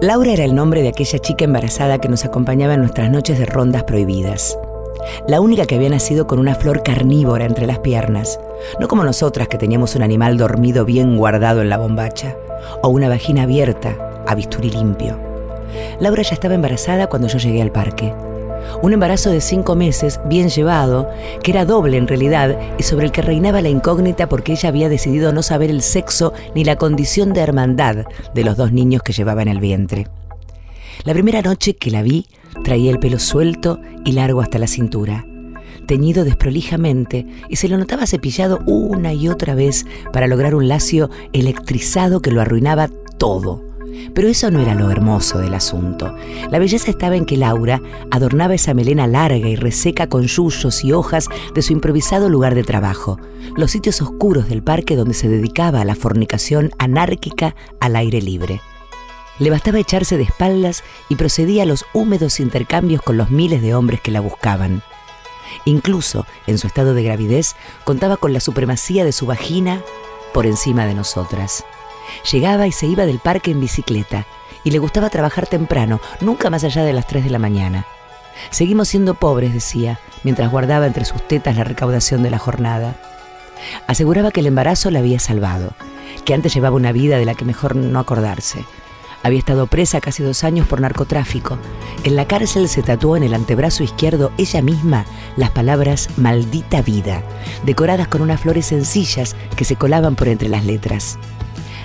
[0.00, 3.44] Laura era el nombre de aquella chica embarazada que nos acompañaba en nuestras noches de
[3.44, 4.58] rondas prohibidas.
[5.28, 8.40] La única que había nacido con una flor carnívora entre las piernas,
[8.78, 12.34] no como nosotras que teníamos un animal dormido bien guardado en la bombacha,
[12.82, 15.18] o una vagina abierta a bisturí limpio.
[16.00, 18.14] Laura ya estaba embarazada cuando yo llegué al parque.
[18.82, 21.08] Un embarazo de cinco meses, bien llevado,
[21.42, 24.88] que era doble en realidad y sobre el que reinaba la incógnita porque ella había
[24.88, 29.12] decidido no saber el sexo ni la condición de hermandad de los dos niños que
[29.12, 30.08] llevaba en el vientre.
[31.04, 32.26] La primera noche que la vi,
[32.64, 35.24] traía el pelo suelto y largo hasta la cintura,
[35.86, 41.10] teñido desprolijamente y se lo notaba cepillado una y otra vez para lograr un lacio
[41.32, 43.69] electrizado que lo arruinaba todo
[44.14, 46.14] pero eso no era lo hermoso del asunto.
[46.50, 47.80] La belleza estaba en que Laura
[48.10, 52.64] adornaba esa melena larga y reseca con yuyos y hojas de su improvisado lugar de
[52.64, 53.18] trabajo,
[53.56, 58.60] los sitios oscuros del parque donde se dedicaba a la fornicación anárquica al aire libre.
[59.38, 63.74] Le bastaba echarse de espaldas y procedía a los húmedos intercambios con los miles de
[63.74, 64.82] hombres que la buscaban.
[65.64, 69.82] Incluso, en su estado de gravidez, contaba con la supremacía de su vagina
[70.32, 71.64] por encima de nosotras.
[72.30, 74.26] Llegaba y se iba del parque en bicicleta
[74.64, 77.86] y le gustaba trabajar temprano, nunca más allá de las 3 de la mañana.
[78.50, 82.96] Seguimos siendo pobres, decía, mientras guardaba entre sus tetas la recaudación de la jornada.
[83.86, 85.74] Aseguraba que el embarazo la había salvado,
[86.24, 88.64] que antes llevaba una vida de la que mejor no acordarse.
[89.22, 91.58] Había estado presa casi dos años por narcotráfico.
[92.04, 95.04] En la cárcel se tatuó en el antebrazo izquierdo ella misma
[95.36, 97.22] las palabras maldita vida,
[97.64, 101.18] decoradas con unas flores sencillas que se colaban por entre las letras.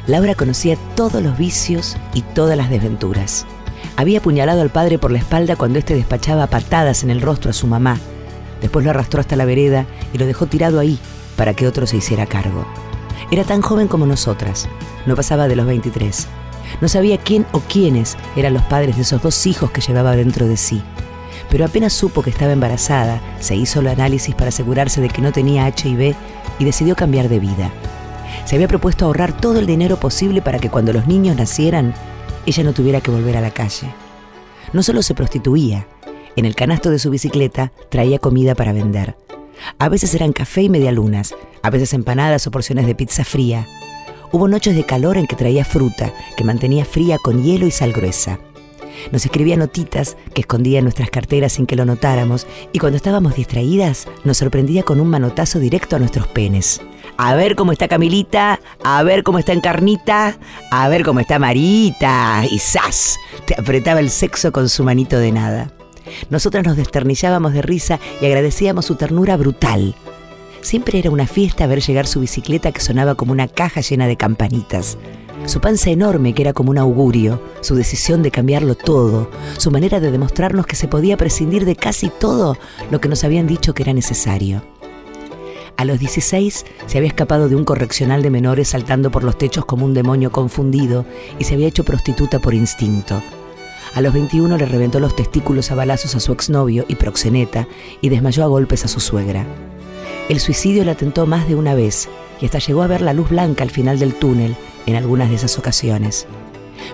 [0.08, 3.48] Laura conocía todos los vicios y todas las desventuras.
[3.98, 7.54] Había apuñalado al padre por la espalda cuando éste despachaba patadas en el rostro a
[7.54, 7.98] su mamá.
[8.62, 11.00] Después lo arrastró hasta la vereda y lo dejó tirado ahí
[11.36, 12.68] para que otro se hiciera cargo.
[13.32, 14.70] Era tan joven como nosotras,
[15.08, 16.28] no pasaba de los 23.
[16.82, 20.48] No sabía quién o quiénes eran los padres de esos dos hijos que llevaba dentro
[20.48, 20.84] de sí.
[21.50, 25.32] Pero apenas supo que estaba embarazada, se hizo el análisis para asegurarse de que no
[25.32, 26.16] tenía HIV
[26.60, 27.72] y decidió cambiar de vida
[28.46, 31.94] se había propuesto ahorrar todo el dinero posible para que cuando los niños nacieran,
[32.46, 33.88] ella no tuviera que volver a la calle.
[34.74, 35.88] No solo se prostituía,
[36.36, 39.16] en el canasto de su bicicleta traía comida para vender.
[39.80, 43.68] A veces eran café y medialunas, a veces empanadas o porciones de pizza fría.
[44.32, 47.94] Hubo noches de calor en que traía fruta, que mantenía fría con hielo y sal
[47.94, 48.40] gruesa.
[49.12, 53.36] Nos escribía notitas que escondía en nuestras carteras sin que lo notáramos y cuando estábamos
[53.36, 56.82] distraídas nos sorprendía con un manotazo directo a nuestros penes
[57.18, 60.38] a ver cómo está Camilita, a ver cómo está Encarnita,
[60.72, 62.44] a ver cómo está Marita.
[62.50, 63.18] Y ¡zas!
[63.46, 65.72] Te apretaba el sexo con su manito de nada.
[66.30, 69.96] Nosotras nos desternillábamos de risa y agradecíamos su ternura brutal.
[70.62, 74.18] Siempre era una fiesta ver llegar su bicicleta que sonaba como una caja llena de
[74.18, 74.98] campanitas.
[75.46, 80.00] Su panza enorme que era como un augurio, su decisión de cambiarlo todo, su manera
[80.00, 82.58] de demostrarnos que se podía prescindir de casi todo
[82.90, 84.64] lo que nos habían dicho que era necesario.
[85.78, 89.66] A los 16 se había escapado de un correccional de menores saltando por los techos
[89.66, 91.06] como un demonio confundido
[91.38, 93.22] y se había hecho prostituta por instinto.
[93.94, 97.68] A los 21 le reventó los testículos a balazos a su exnovio y proxeneta
[98.00, 99.46] y desmayó a golpes a su suegra.
[100.30, 102.08] El suicidio la tentó más de una vez
[102.40, 105.36] y hasta llegó a ver la luz blanca al final del túnel en algunas de
[105.36, 106.26] esas ocasiones.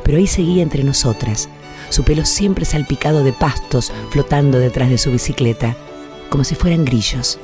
[0.04, 1.50] Pero ahí seguía entre nosotras,
[1.90, 5.76] su pelo siempre salpicado de pastos flotando detrás de su bicicleta,
[6.30, 7.40] como si fueran grillos.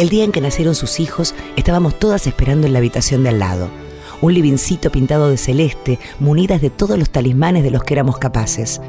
[0.00, 3.38] El día en que nacieron sus hijos, estábamos todas esperando en la habitación de al
[3.38, 3.68] lado.
[4.22, 8.80] Un livincito pintado de celeste, munidas de todos los talismanes de los que éramos capaces.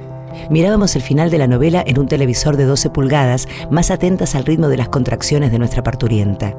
[0.49, 4.45] Mirábamos el final de la novela en un televisor de 12 pulgadas, más atentas al
[4.45, 6.55] ritmo de las contracciones de nuestra parturienta.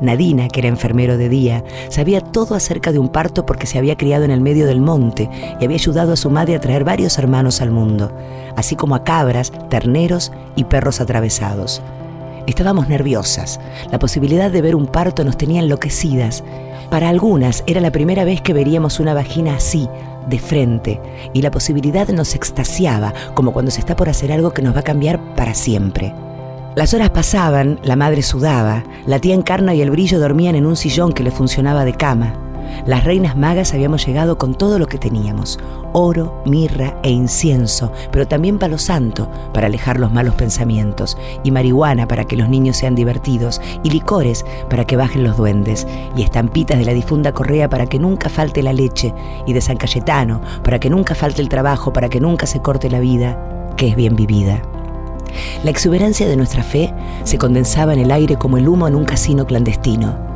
[0.00, 3.96] Nadina, que era enfermero de día, sabía todo acerca de un parto porque se había
[3.96, 5.28] criado en el medio del monte
[5.60, 8.16] y había ayudado a su madre a traer varios hermanos al mundo,
[8.54, 11.82] así como a cabras, terneros y perros atravesados.
[12.50, 13.60] Estábamos nerviosas.
[13.92, 16.42] La posibilidad de ver un parto nos tenía enloquecidas.
[16.90, 19.88] Para algunas era la primera vez que veríamos una vagina así,
[20.28, 21.00] de frente,
[21.32, 24.80] y la posibilidad nos extasiaba, como cuando se está por hacer algo que nos va
[24.80, 26.12] a cambiar para siempre.
[26.74, 30.74] Las horas pasaban, la madre sudaba, la tía Encarna y el brillo dormían en un
[30.74, 32.49] sillón que le funcionaba de cama.
[32.86, 35.58] Las reinas magas habíamos llegado con todo lo que teníamos,
[35.92, 42.06] oro, mirra e incienso, pero también palo santo para alejar los malos pensamientos, y marihuana
[42.06, 45.86] para que los niños sean divertidos, y licores para que bajen los duendes,
[46.16, 49.12] y estampitas de la difunda correa para que nunca falte la leche,
[49.46, 52.90] y de San Cayetano para que nunca falte el trabajo, para que nunca se corte
[52.90, 54.62] la vida, que es bien vivida.
[55.62, 56.92] La exuberancia de nuestra fe
[57.24, 60.29] se condensaba en el aire como el humo en un casino clandestino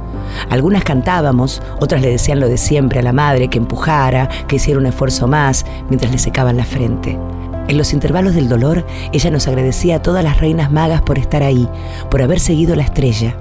[0.51, 4.81] Algunas cantábamos, otras le decían lo de siempre a la madre, que empujara, que hiciera
[4.81, 7.19] un esfuerzo más, mientras le secaban la frente.
[7.67, 11.43] En los intervalos del dolor, ella nos agradecía a todas las reinas magas por estar
[11.43, 11.69] ahí,
[12.11, 13.37] por haber seguido la estrella.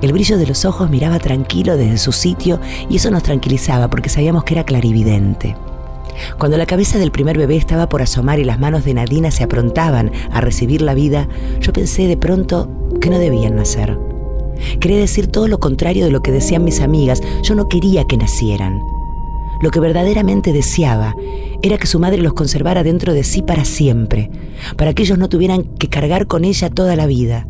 [0.00, 2.58] El brillo de los ojos miraba tranquilo desde su sitio
[2.88, 5.56] y eso nos tranquilizaba porque sabíamos que era clarividente.
[6.38, 9.44] Cuando la cabeza del primer bebé estaba por asomar y las manos de Nadina se
[9.44, 11.28] aprontaban a recibir la vida,
[11.60, 12.70] yo pensé de pronto
[13.00, 13.98] que no debían nacer.
[14.80, 17.20] Quería decir todo lo contrario de lo que decían mis amigas.
[17.42, 18.80] Yo no quería que nacieran.
[19.60, 21.14] Lo que verdaderamente deseaba
[21.62, 24.30] era que su madre los conservara dentro de sí para siempre,
[24.76, 27.46] para que ellos no tuvieran que cargar con ella toda la vida.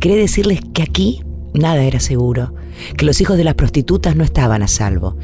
[0.00, 1.22] Quería decirles que aquí
[1.54, 2.54] nada era seguro,
[2.96, 5.16] que los hijos de las prostitutas no estaban a salvo.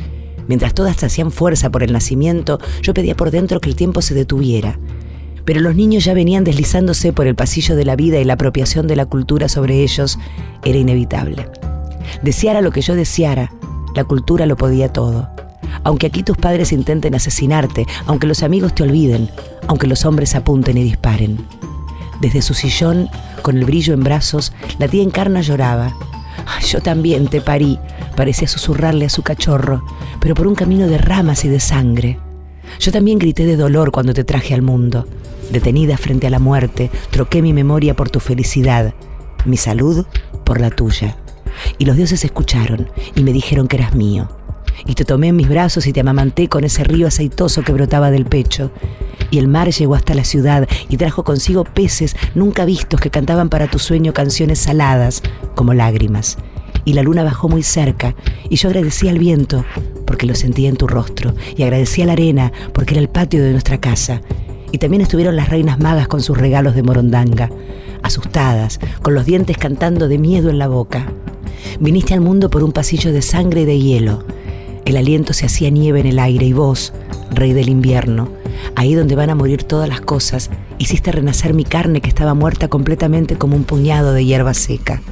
[0.47, 4.15] Mientras todas hacían fuerza por el nacimiento, yo pedía por dentro que el tiempo se
[4.15, 4.79] detuviera.
[5.49, 8.87] Pero los niños ya venían deslizándose por el pasillo de la vida y la apropiación
[8.87, 10.19] de la cultura sobre ellos
[10.63, 11.49] era inevitable.
[12.21, 13.51] Deseara lo que yo deseara,
[13.95, 15.31] la cultura lo podía todo.
[15.85, 19.31] Aunque aquí tus padres intenten asesinarte, aunque los amigos te olviden,
[19.69, 21.39] aunque los hombres apunten y disparen.
[22.21, 23.09] Desde su sillón,
[23.41, 25.97] con el brillo en brazos, la tía Encarna lloraba.
[26.67, 27.79] Yo también te parí,
[28.17, 29.83] parecía susurrarle a su cachorro,
[30.21, 32.19] pero por un camino de ramas y de sangre.
[32.81, 35.07] Yo también grité de dolor cuando te traje al mundo.
[35.51, 38.95] Detenida frente a la muerte, troqué mi memoria por tu felicidad,
[39.45, 40.07] mi salud
[40.45, 41.17] por la tuya.
[41.79, 44.29] Y los dioses escucharon y me dijeron que eras mío
[44.87, 48.11] y te tomé en mis brazos y te amamanté con ese río aceitoso que brotaba
[48.11, 48.71] del pecho.
[49.31, 53.49] Y el mar llegó hasta la ciudad y trajo consigo peces nunca vistos que cantaban
[53.49, 55.23] para tu sueño canciones saladas
[55.55, 56.39] como lágrimas.
[56.85, 58.15] Y la luna bajó muy cerca
[58.49, 59.65] y yo agradecí al viento
[60.07, 63.43] porque lo sentía en tu rostro y agradecí a la arena porque era el patio
[63.43, 64.23] de nuestra casa.
[64.73, 67.51] Y también estuvieron las reinas magas con sus regalos de morondanga,
[68.03, 71.07] asustadas, con los dientes cantando de miedo en la boca.
[71.81, 74.25] Viniste al mundo por un pasillo de sangre y de hielo
[74.89, 76.95] el aliento se hacía nieve en el aire y vos,
[77.31, 78.31] rey del invierno,
[78.75, 82.69] ahí donde van a morir todas las cosas, hiciste renacer mi carne que estaba muerta
[82.69, 85.03] completamente como un puñado de hierba seca.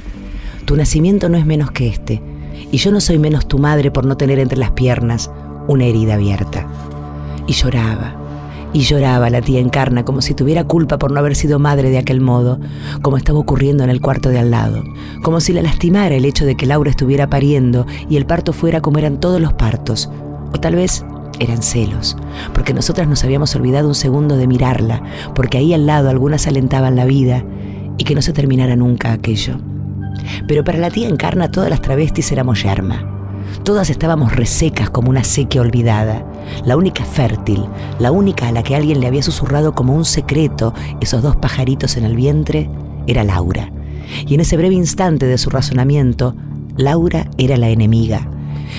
[0.65, 2.23] Tu nacimiento no es menos que este,
[2.71, 5.29] y yo no soy menos tu madre por no tener entre las piernas
[5.67, 6.67] una herida abierta.
[7.45, 8.15] Y lloraba,
[8.73, 11.97] y lloraba la tía Encarna como si tuviera culpa por no haber sido madre de
[11.97, 12.59] aquel modo,
[13.01, 14.83] como estaba ocurriendo en el cuarto de al lado,
[15.23, 18.81] como si la lastimara el hecho de que Laura estuviera pariendo y el parto fuera
[18.81, 20.09] como eran todos los partos,
[20.53, 21.05] o tal vez
[21.39, 22.17] eran celos,
[22.53, 25.01] porque nosotras nos habíamos olvidado un segundo de mirarla,
[25.35, 27.43] porque ahí al lado algunas alentaban la vida
[27.97, 29.59] y que no se terminara nunca aquello.
[30.47, 33.16] Pero para la tía Encarna todas las travestis éramos yerma
[33.63, 36.25] Todas estábamos resecas como una sequía olvidada.
[36.65, 37.65] La única fértil,
[37.99, 41.97] la única a la que alguien le había susurrado como un secreto esos dos pajaritos
[41.97, 42.69] en el vientre,
[43.07, 43.71] era Laura.
[44.25, 46.35] Y en ese breve instante de su razonamiento,
[46.77, 48.29] Laura era la enemiga,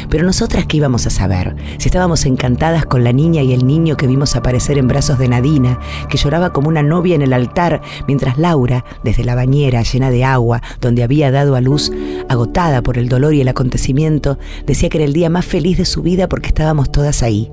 [0.08, 3.96] pero nosotras qué íbamos a saber, si estábamos encantadas con la niña y el niño
[3.96, 7.80] que vimos aparecer en brazos de Nadina, que lloraba como una novia en el altar,
[8.06, 11.92] mientras Laura, desde la bañera llena de agua, donde había dado a luz,
[12.28, 15.84] agotada por el dolor y el acontecimiento, decía que era el día más feliz de
[15.84, 17.50] su vida porque estábamos todas ahí.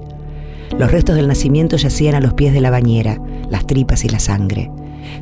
[0.77, 4.19] Los restos del nacimiento yacían a los pies de la bañera, las tripas y la
[4.19, 4.71] sangre.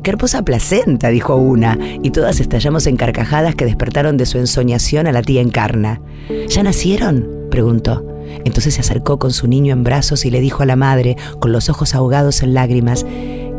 [0.02, 1.08] ¡Qué hermosa placenta!
[1.08, 5.40] dijo una, y todas estallamos en carcajadas que despertaron de su ensoñación a la tía
[5.40, 6.00] Encarna.
[6.48, 7.28] ¿Ya nacieron?
[7.50, 8.06] preguntó.
[8.44, 11.52] Entonces se acercó con su niño en brazos y le dijo a la madre, con
[11.52, 13.06] los ojos ahogados en lágrimas,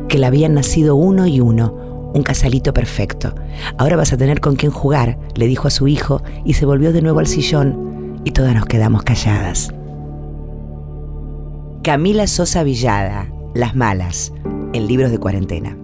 [0.08, 3.34] que le habían nacido uno y uno, un casalito perfecto.
[3.78, 6.94] Ahora vas a tener con quién jugar, le dijo a su hijo, y se volvió
[6.94, 9.70] de nuevo al sillón, y todas nos quedamos calladas.
[11.84, 14.34] Camila Sosa Villada, Las Malas,
[14.74, 15.78] en libros de cuarentena.